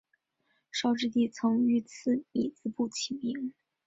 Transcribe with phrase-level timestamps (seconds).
[0.71, 3.53] 绍治帝曾御赐米字部起名。